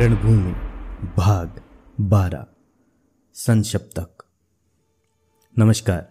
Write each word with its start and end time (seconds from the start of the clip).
रणभूमि, 0.00 0.52
भाग 1.16 1.60
बारह 2.00 2.46
संशप्तक 3.34 4.24
नमस्कार, 5.58 6.08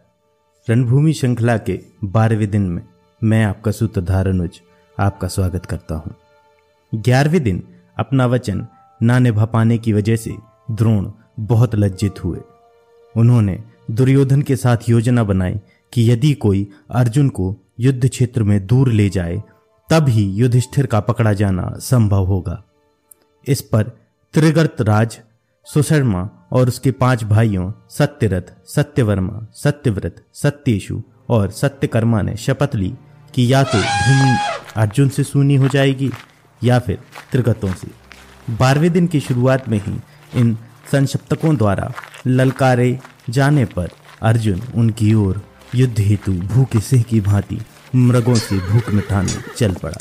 रणभूमि 0.70 1.14
श्रृंखला 1.14 1.58
के 1.58 1.80
बारहवें 2.04 2.52
दिन 2.52 2.62
में 2.62 2.84
मैं 3.24 3.46
आपका 3.46 3.72
सूत्रधार 3.72 4.28
अनुज, 4.28 4.62
आपका 5.00 5.28
स्वागत 5.28 5.66
करता 5.66 5.96
हूँ। 5.96 6.16
ग्यारहवें 6.96 7.44
दिन 7.44 7.64
अपना 7.98 8.26
वचन 8.26 8.68
ना 9.04 9.20
निभा 9.20 9.46
पाने 9.46 9.78
की 9.78 9.94
वजह 9.94 10.16
से 10.16 10.36
द्रोण 10.72 11.12
बहुत 11.40 11.76
लज्जित 11.76 12.24
हुए। 12.24 12.40
उन्होंने 13.18 13.64
दुर्योधन 13.92 14.42
के 14.42 14.56
साथ 14.56 14.78
योजना 14.90 15.24
बनाई 15.24 15.60
कि 15.94 16.12
यदि 16.12 16.34
कोई 16.34 16.72
अर्जुन 16.92 17.30
को 17.30 17.56
युद्ध 17.80 18.10
क्षेत्र 18.10 18.44
में 18.44 18.68
दूर 18.68 18.92
ले 18.92 19.10
जाए, 19.10 19.44
तब 19.90 20.10
ही 20.10 20.32
युधिष्ठिर 20.32 20.86
का 20.86 21.00
पकड़ा 21.00 21.34
जाना 21.34 21.74
संभव 21.78 22.26
होगा। 22.26 22.64
इस 23.48 23.62
पर 23.62 23.84
त्रिगर्त 24.34 24.82
राज, 24.82 25.20
सुशर्मा 25.66 26.30
और 26.52 26.68
उसके 26.68 26.92
पाँच 26.92 27.24
भाइयों 27.24 27.72
सत्यरथ, 27.90 28.42
सत्यवर्मा, 28.68 29.48
सत्यव्रत, 29.54 30.24
सत्येशु 30.34 31.02
और 31.30 31.52
सत्यकर्मा 31.52 32.22
ने 32.22 32.36
शपथ 32.38 32.76
ली 32.76 32.94
कि 33.36 33.54
या 33.54 33.64
तो 33.64 33.78
भूमि 33.78 34.38
अर्जुन 34.76 35.10
से 35.10 35.24
सुनी 35.24 35.56
हो 35.56 35.68
जाएगी 35.68 36.12
या 36.64 36.80
फिर 36.80 37.00
त्रिगतों 37.32 37.74
से। 37.74 37.88
बारहवें 38.50 38.92
दिन 38.92 39.08
की 39.08 39.20
शुरुआत 39.20 39.70
में 39.70 39.82
ही 39.84 40.00
इन 40.36 40.58
संशप्तकों 40.92 41.56
द्वारा 41.56 41.92
ललकारे 42.28 43.00
जाने 43.30 43.66
पर 43.66 43.90
अर्जुन 44.22 44.62
उनकी 44.76 45.14
ओर 45.14 45.42
युद्ध 45.76 46.00
हेतु 46.00 46.32
भूखे 46.32 46.80
सिंह 46.80 47.04
की 47.04 47.22
भांति 47.22 47.60
मृगों 47.96 48.36
से 48.36 48.58
भूख 48.58 48.90
मिटाने 48.90 49.34
चल 49.58 49.74
पड़ा। 49.74 49.98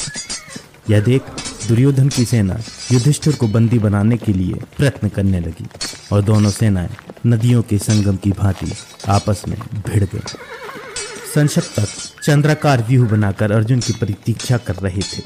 यह 0.90 1.00
देख 1.00 1.22
दुर्योधन 1.68 2.08
की 2.08 2.24
सेना 2.24 2.58
युधिष्ठिर 2.92 3.36
को 3.36 3.48
बंदी 3.48 3.78
बनाने 3.78 4.16
के 4.16 4.32
लिए 4.32 4.54
प्रयत्न 4.76 5.08
करने 5.08 5.40
लगी, 5.40 5.66
और 6.12 6.22
दोनों 6.22 6.50
सेनाएँ 6.50 6.88
नदियों 7.26 7.62
के 7.62 7.78
संगम 7.78 8.16
की 8.16 8.30
भांति 8.30 8.72
आपस 9.08 9.42
में 9.48 9.58
भिड़ 9.74 10.04
गई। 10.04 10.22
संसप्तक 11.34 11.88
चंद्राकार 12.22 12.84
व्यूह 12.88 13.08
बनाकर 13.08 13.52
अर्जुन 13.52 13.80
की 13.80 13.92
प्रतीक्षा 13.92 14.56
कर 14.56 14.74
रहे 14.74 15.00
थे। 15.00 15.22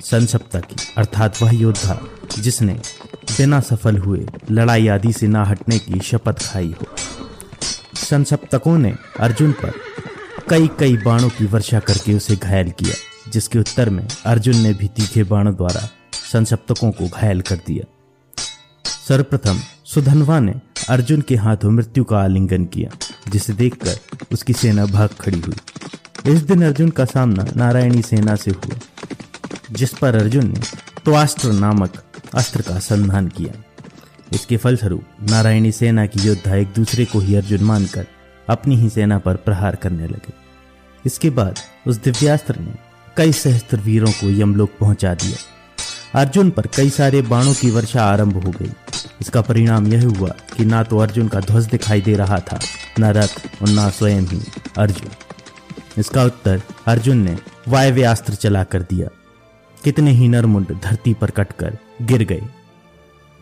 संसप्तक 0.00 0.64
अर्थात 0.96 1.42
वह 1.42 1.54
योद्धा, 1.54 2.00
जिसने 2.38 2.72
बिना 3.38 3.60
सफल 3.60 3.98
हुए 3.98 4.26
लड़ाई 4.50 4.88
आदि 4.88 5.12
से 5.12 5.26
ना 5.26 5.44
हटने 5.44 5.78
की 5.78 6.00
शपथ 6.00 6.52
खाई 6.52 6.74
हो। 6.80 6.86
संसप्तकों 7.94 8.78
ने 8.78 8.94
अर्जुन 9.20 9.52
पर 9.52 9.72
कई 10.50 10.70
कई 10.80 10.96
बाणों 10.96 11.28
की 11.28 11.44
वर्षा 11.44 11.80
करके 11.80 12.14
उसे 12.14 12.36
घायल 12.36 12.70
किया। 12.70 12.94
जिसके 13.32 13.58
उत्तर 13.58 13.90
में 13.90 14.08
अर्जुन 14.26 14.56
ने 14.56 14.74
भी 14.74 14.88
तीखे 14.88 15.22
बाणों 15.24 15.54
द्वारा 15.54 15.88
संसप्तकों 16.32 16.90
को 16.92 17.08
घायल 17.08 17.40
कर 17.40 17.56
दिया। 17.56 17.84
सर्वप्रथम 19.08 19.60
सुधनवा 19.84 20.40
ने 20.40 20.54
अर्जुन 20.88 21.20
के 21.20 21.36
हाथों 21.36 21.70
मृत्यु 21.70 22.04
का 22.04 22.18
आलिंगन 22.18 22.64
किया, 22.64 22.90
जिसे 23.30 23.52
देखकर 23.52 23.98
उसकी 24.32 24.52
सेना 24.52 24.86
भाग 24.86 25.08
खड़ी 25.20 25.40
हुई। 25.40 26.32
इस 26.32 26.40
दिन 26.40 26.64
अर्जुन 26.64 26.90
का 26.90 27.04
सामना 27.04 27.46
नारायणी 27.56 28.02
सेना 28.02 28.36
से 28.36 28.50
हुआ, 28.50 28.76
जिस 29.70 29.94
पर 29.94 30.14
अर्जुन 30.14 30.46
ने 30.46 30.60
त्वास्त्र 31.04 31.52
नामक 31.52 32.02
अस्त्र 32.34 32.62
का 32.62 32.78
संधान 32.78 33.28
किया। 33.28 33.52
इसके 34.32 34.56
फलस्वरूप 34.56 35.04
नारायणी 35.30 35.72
सेना 35.72 36.06
की 36.06 36.20
योद्धा 36.20 36.54
एक 36.54 36.72
दूसरे 36.76 37.04
को 37.04 37.18
ही 37.18 37.34
अर्जुन 37.34 37.60
मानकर 37.60 38.06
अपनी 38.48 38.76
ही 38.76 38.88
सेना 38.88 39.18
पर 39.18 39.36
प्रहार 39.36 39.76
करने 39.76 40.06
लगे। 40.06 40.32
इसके 41.06 41.30
बाद 41.30 41.58
उस 41.86 41.96
दिव्यास्त्र 41.96 42.56
ने 42.58 42.91
कई 43.16 43.32
सहस्त्र 43.32 43.76
वीरों 43.76 44.10
को 44.10 44.30
यमलोक 44.30 44.70
पहुँचा 44.80 45.14
दिया। 45.14 46.20
अर्जुन 46.20 46.50
पर 46.50 46.66
कई 46.66 46.90
सारे 46.90 47.20
बाणों 47.22 47.52
की 47.54 47.70
वर्षा 47.70 48.04
आरंभ 48.04 48.36
हो 48.44 48.50
गई। 48.50 48.70
इसका 49.20 49.40
परिणाम 49.40 49.86
यह 49.86 50.06
हुआ 50.08 50.28
कि 50.56 50.64
ना 50.64 50.82
तो 50.82 50.98
अर्जुन 50.98 51.28
का 51.28 51.40
ध्वज 51.40 51.66
दिखाई 51.66 52.00
दे 52.00 52.14
रहा 52.16 52.38
था, 52.40 52.58
न 53.00 53.04
रथ 53.04 53.62
और 53.62 53.68
न 53.68 53.88
स्वयं 53.90 54.22
ही 54.22 54.40
अर्जुन। 54.78 55.10
इसका 55.98 56.24
उत्तर, 56.24 56.62
अर्जुन 56.86 57.18
ने 57.18 57.36
वायव्यास्त्र 57.68 58.34
चला 58.34 58.64
कर 58.64 58.82
दिया। 58.82 59.08
कितने 59.84 60.10
ही 60.10 60.28
नरमुंड 60.28 60.72
धरती 60.84 61.14
पर 61.14 61.30
कटकर 61.30 61.78
गिर 62.02 62.24
गए। 62.24 62.42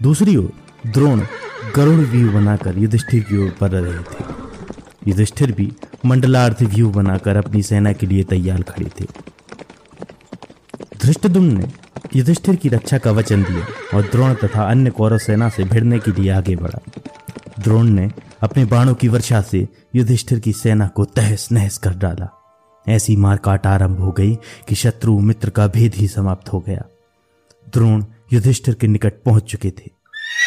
दूसरी 0.01 0.37
ओर, 0.37 0.53
द्रोण 0.87 1.23
गरुण 1.77 2.05
व्यू 2.05 2.31
बनाकर 2.33 2.79
युधिष्ठिर 2.79 3.23
की 3.23 3.37
ओर 3.37 3.57
बढ़ 3.61 3.71
रहे 3.71 4.03
थे। 4.05 4.25
युधिष्ठिर 5.09 5.53
भी 5.53 5.73
मंडलार्थ 6.07 6.63
व्यू 6.63 6.91
बनाकर 6.91 7.37
अपनी 7.37 7.63
सेना 7.63 7.93
के 7.93 8.07
लिए 8.07 8.25
तैयार 8.25 8.63
खड़े 8.63 8.91
थे। 9.01 9.07
धृष्टदुम्न 11.03 11.57
ने 11.59 11.69
युधिष्ठिर 12.17 12.57
की 12.57 12.69
रक्षा 12.69 12.99
का 12.99 13.11
वचन 13.11 13.43
दिया 13.43 13.67
और 13.95 14.03
द्रोण 14.03 14.35
तथा 14.35 14.63
अन्य 14.63 14.91
कौरव 14.91 15.19
सेना 15.19 15.49
से 15.49 15.65
भिड़ने 15.65 15.99
के 15.99 16.11
लिए 16.13 16.31
आगे 16.31 16.57
बढ़ा। 16.57 16.81
द्रोण 17.59 17.89
ने 17.89 18.11
अपने 18.43 18.65
बाणों 18.65 18.95
की 18.95 19.09
वर्षा 19.09 19.41
से 19.43 19.67
युधिष्ठिर 19.95 20.39
की 20.39 20.53
सेना 20.53 20.87
को 20.87 21.05
तहस 21.07 21.49
नहस 21.53 21.79
कर 21.79 21.95
डाला। 21.95 22.29
ऐसी 22.87 23.17
मारकाट 23.17 23.67
आरंभ 23.67 24.01
हो 24.01 24.11
गई 24.13 24.35
कि 24.69 24.75
शत्रु 24.75 25.19
मित्र 25.21 25.51
का 25.51 25.67
भेद 25.69 25.95
ही 25.95 26.09
समाप्त 26.09 26.53
हो 26.53 26.61
गया। 26.61 26.85
द्रोण 27.67 28.05
युधिष्ठिर 28.33 28.75
के 28.75 28.87
निकट 28.87 29.23
पहुँच 29.23 29.45
चुके 29.45 29.71
थे, 29.71 29.91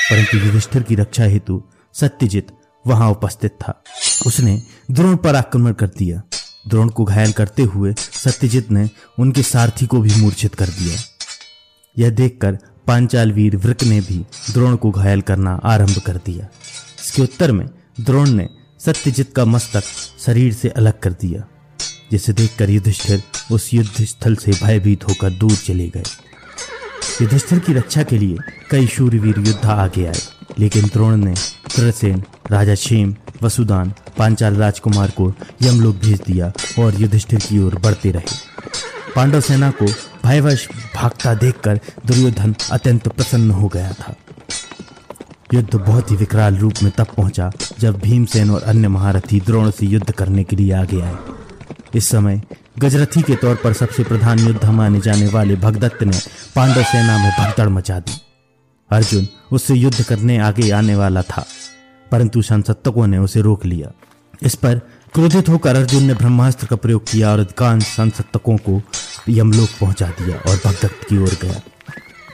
परंतु 0.09 0.38
युधिष्ठिर 0.38 0.84
की 0.84 0.96
रक्षा 0.96 1.24
हेतु 1.24 1.62
सत्यजित 1.96 2.52
वहाँ 2.85 3.09
उपस्थित 3.12 3.52
था। 3.52 3.81
उसने 4.28 4.62
द्रोण 4.91 5.16
पर 5.16 5.35
आक्रमण 5.35 5.74
कर 5.74 5.88
दिया। 5.97 6.22
द्रोण 6.66 6.90
को 6.90 7.03
घायल 7.03 7.31
करते 7.31 7.63
हुए 7.63 7.94
सत्यजीत 7.97 8.72
ने 8.72 8.90
उनके 9.19 9.44
सारथी 9.44 9.85
को 9.85 10.00
भी 10.01 10.16
मूर्छित 10.16 10.56
कर 10.56 10.69
दिया। 10.69 10.97
यह 11.97 12.09
देखकर 12.09 12.57
पांचाल 12.88 13.31
वीर 13.31 13.56
वृक 13.57 13.84
ने 13.84 14.00
भी 14.01 14.18
द्रोण 14.51 14.75
को 14.75 14.91
घायल 14.91 15.22
करना 15.22 15.59
आरंभ 15.63 15.97
कर 15.97 16.18
दिया। 16.25 16.47
इसके 17.03 17.22
उत्तर 17.22 17.52
में 17.52 17.66
द्रोण 18.02 18.29
ने 18.29 18.47
सत्यजित 18.79 19.34
का 19.35 19.46
मस्तक 19.46 19.84
शरीर 20.25 20.53
से 20.53 20.69
अलग 20.69 21.00
कर 21.00 21.12
दिया, 21.12 21.44
जिसे 22.12 22.34
देखकर 22.34 22.69
युधिष्ठिर 22.69 23.23
उस 23.52 23.73
युद्ध 23.73 24.06
स्थल 24.06 24.35
से 24.35 24.52
भयभीत 24.63 25.07
होकर 25.07 25.29
दूर 25.29 25.56
चले 25.56 25.88
गए। 25.90 26.03
युधिष्ठिर 27.22 27.59
की 27.59 27.73
रक्षा 27.73 28.03
के 28.03 28.18
लिए 28.18 28.38
कई 28.72 28.88
शूरवीर 28.88 29.40
योद्धा 29.40 29.73
आगे 29.73 30.06
आए, 30.06 30.19
लेकिन 30.59 30.85
द्रोण 30.85 31.16
ने 31.16 31.34
त्रसेन, 31.75 32.23
राजा 32.52 32.75
क्षेम 32.75 33.16
वसुदान, 33.42 33.94
पांचाल 34.18 34.56
राजकुमार 34.56 35.10
को 35.10 35.34
यमलोक 35.62 35.96
भेज 35.96 36.22
दिया 36.22 36.52
और 36.80 37.02
युधिष्ठिर 37.02 37.40
की 37.40 37.60
ओर 37.60 37.76
बढ़ते 37.76 38.12
रहे। 38.12 38.36
पांडव 39.16 39.42
सेना 39.42 39.72
को 39.72 39.86
भयवश 40.26 40.68
भागता 40.96 41.34
देखकर 41.34 41.80
दुर्योधन 42.06 42.56
अत्यंत 42.72 43.08
प्रसन्न 43.08 43.52
हो 43.52 43.68
गया 43.68 43.92
था। 43.92 44.16
युद्ध 45.54 45.76
बहुत 45.76 46.12
ही 46.12 46.16
विकराल 46.16 46.56
रूप 46.58 46.74
में 46.84 46.92
तब 46.98 47.08
पहुँचा 47.18 47.52
जब 47.80 48.00
भीमसेन 48.00 48.50
और 48.50 48.64
अन्य 48.64 48.88
महारथी 48.88 49.40
द्रोण 49.40 49.72
से 49.72 49.86
युद्ध 49.86 50.12
करने 50.12 50.44
के 50.44 50.56
लिए 50.56 50.72
आगे 50.74 51.02
आए। 51.02 51.16
इस 51.96 52.10
समय 52.10 52.42
गजरथी 52.80 53.22
के 53.22 53.36
तौर 53.36 53.56
पर 53.56 53.74
सबसे 53.74 54.04
प्रधान 54.04 54.40
युद्ध 54.40 54.66
माने 54.66 55.00
जाने 55.00 55.28
वाले 55.28 55.56
भगदत्त 55.56 56.04
ने 56.04 56.20
पांडव 56.56 56.84
सेना 56.84 57.18
में 57.18 57.32
भगदड़ 57.40 57.70
मचा 57.70 58.00
दी। 58.00 58.22
अर्जुन 58.92 59.28
उससे 59.52 59.74
युद्ध 59.74 60.04
करने 60.04 60.38
आगे 60.38 60.72
आने 60.72 60.96
वाला 60.96 61.22
था। 61.22 61.46
परंतु 62.13 62.41
संसत्तकों 62.41 63.07
ने 63.07 63.18
उसे 63.18 63.41
रोक 63.41 63.66
लिया। 63.66 63.91
इस 64.44 64.56
पर 64.56 64.79
क्रोधित 65.13 65.50
होकर 65.50 65.75
अर्जुन 65.75 66.03
ने 66.03 66.13
ब्रह्मास्त्र 66.13 66.68
का 66.68 66.75
प्रयोग 66.75 67.03
किया 67.12 67.31
और 67.31 67.40
अधिकांश 67.40 67.84
संसत्तकों 67.84 68.57
को 68.57 68.81
यमलोक 69.29 69.69
पहुँचा 69.81 70.07
दिया 70.19 70.38
और 70.38 70.59
भगदत्त 70.66 71.07
की 71.09 71.18
ओर 71.18 71.38
गया। 71.41 71.62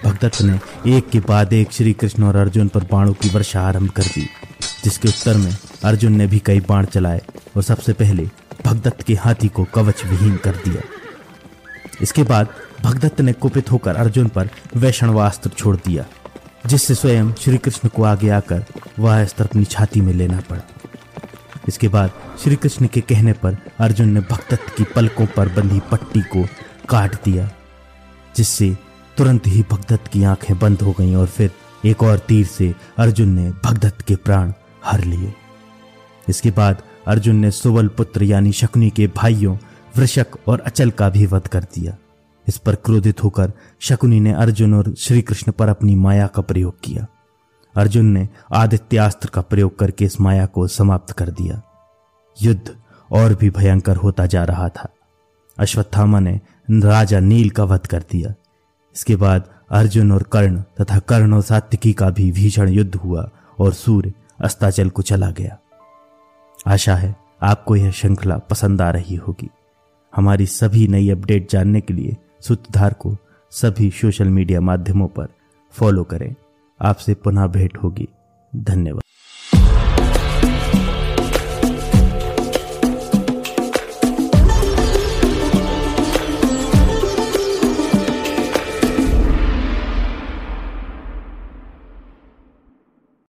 भगदत्त 0.06 0.42
ने 0.42 0.60
एक 0.88 1.10
के 1.10 1.20
बाद 1.20 1.54
एक 1.54 1.72
श्री 1.72 1.94
कृष्ण 1.94 2.24
और 2.24 2.36
अर्जुन 2.36 2.68
पर 2.68 2.84
बाणों 2.92 3.14
की 3.14 3.30
वर्षा 3.30 3.62
आरंभ 3.62 3.90
कर 3.90 4.04
दी, 4.04 4.28
जिसके 4.84 5.08
उत्तर 5.08 5.38
में 5.38 5.56
अर्जुन 5.84 6.14
ने 6.14 6.28
भी 6.28 6.40
कई 6.40 6.60
बाण 6.60 6.86
चलाए 6.86 7.22
और 7.56 7.64
सबसे 7.64 7.94
पहले 7.94 8.30
भगदत्त 8.66 9.02
के 9.02 9.16
हाथी 9.16 9.48
को 9.48 9.64
कवच 9.74 10.06
विहीन 10.06 10.36
कर 10.38 10.56
दिया। 10.66 10.82
इसके 12.02 12.24
बाद 12.24 12.48
भगदत्त 12.84 13.22
ने 13.22 13.34
कुपित 13.34 13.72
होकर 13.72 13.96
अर्जुन 13.96 14.28
पर 14.28 14.50
वैष्णवास्त्र 14.76 15.50
छोड़ 15.50 15.76
दिया, 15.76 16.06
जिससे 16.66 16.96
स्वयं 16.96 17.34
श्री 17.34 17.58
कृष्ण 17.58 17.90
को 17.90 18.04
आगे 18.04 18.30
आकर 18.30 18.66
वह 19.00 19.22
अस्त्र 19.22 19.44
अपनी 19.44 19.66
छाती 19.66 20.02
में 20.02 20.14
लेना 20.14 20.40
पड़ा। 20.50 20.62
इसके 21.68 21.88
बाद 21.88 22.12
श्री 22.44 22.56
कृष्ण 22.56 22.88
के 22.88 23.02
कहने 23.02 23.34
पर 23.34 23.58
अर्जुन 23.80 24.10
ने 24.10 24.20
भगदत्त 24.22 24.76
की 24.78 24.84
पलकों 24.96 25.26
पर 25.26 25.50
बंधी 25.50 25.80
पट्टी 25.92 26.22
को 26.22 26.46
काट 26.90 27.16
दिया, 27.24 27.50
जिससे 28.36 28.78
तुरंत 29.18 29.48
ही 29.48 29.64
भगदत्त 29.72 30.08
की 30.08 30.24
आँखें 30.24 30.58
बंद 30.60 30.82
हो 30.82 30.94
गईं 31.00 31.16
और 31.16 31.28
फिर 31.28 31.52
एक 31.86 32.04
और 32.04 32.18
तीर 32.20 32.46
से 32.46 32.74
अर्जुन 32.98 33.30
ने 33.30 33.50
भगदत्त 33.66 34.02
के 34.02 34.16
प्राण 34.16 34.54
हर 34.86 35.04
लिए। 35.04 35.34
इसके 36.30 36.52
बाद 36.52 36.82
अर्जुन 37.08 37.36
ने 37.36 37.52
सुवल 37.52 37.88
पुत्र 37.88 38.24
यानी 38.24 38.52
शकुनी 38.52 38.90
के 38.90 39.08
भाइयों, 39.08 39.56
वृषक 39.98 40.38
और 40.48 40.60
अचल 40.60 40.90
का 40.90 41.10
भी 41.10 41.26
वध 41.26 41.48
कर 41.48 41.64
दिया। 41.76 41.98
इस 42.48 42.58
पर 42.58 42.76
क्रोधित 42.76 43.24
होकर 43.24 43.52
शकुनी 43.80 44.20
ने 44.20 44.34
अर्जुन 44.34 44.74
और 44.74 44.94
श्री 44.98 45.22
कृष्ण 45.22 45.52
पर 45.52 45.70
अपनी 45.70 45.96
माया 45.96 46.28
का 46.28 46.42
प्रयोग 46.42 46.80
किया। 46.84 47.06
अर्जुन 47.76 48.06
ने 48.06 48.30
आदित्यास्त्र 48.54 49.30
का 49.30 49.42
प्रयोग 49.42 49.80
करके 49.80 50.06
इस 50.06 50.22
माया 50.22 50.46
को 50.46 50.68
समाप्त 50.68 51.12
कर 51.12 51.30
दिया। 51.30 51.62
युद्ध 52.42 52.76
और 53.12 53.36
भी 53.36 53.50
भयंकर 53.50 53.96
होता 53.96 54.26
जा 54.26 54.44
रहा 54.44 54.70
था। 54.70 54.88
अश्वत्थामा 55.60 56.20
ने 56.20 56.40
राजा 56.72 57.20
नील 57.20 57.50
का 57.50 57.64
वध 57.64 57.88
कर 57.88 58.04
दिया। 58.12 58.34
इसके 58.96 59.16
बाद 59.16 59.50
अर्जुन 59.72 60.12
और 60.12 60.24
कर्ण 60.24 60.62
तथा 60.62 61.00
कर्ण 61.00 61.34
और 61.34 61.42
सात्विकी 61.42 61.94
का 61.94 62.10
भी 62.10 62.32
भीषण 62.32 62.70
युद्ध 62.70 62.96
हुआ 62.96 63.30
और 63.60 63.74
सूर्य 63.74 64.14
अस्ताचल 64.42 64.90
को 64.90 65.02
चला 65.02 65.32
गया। 65.32 65.58
आशा 66.68 66.96
है 66.96 67.16
आपको 67.42 67.76
यह 67.76 67.92
श्रृंखला 67.92 68.38
पसंद 68.38 68.82
आ 68.82 68.90
रही 68.90 69.16
होगी। 69.16 69.50
हमारी 70.16 70.46
सभी 70.46 70.88
नई 70.88 71.10
अपडेट 71.10 71.52
जानने 71.52 71.82
के 71.82 71.94
लिए 71.94 72.18
सूत्रधार 72.42 72.94
को 72.94 73.18
सभी 73.52 73.92
सोशल 73.92 74.28
मीडिया 74.28 74.62
माध्यमों 74.62 75.08
पर 75.08 75.28
फॉलो 75.72 76.04
करें। 76.04 76.36
आपसे 76.82 77.14
पुनः 77.14 77.48
भेंट 77.48 77.78
होगी। 77.78 78.08
धन्यवाद। 78.56 79.04